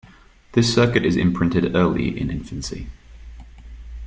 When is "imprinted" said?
1.15-1.75